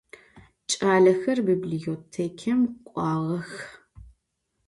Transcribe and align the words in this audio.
Ç'alexer 0.69 1.37
bibliotêkem 1.47 2.59
k'uağex. 2.87 3.51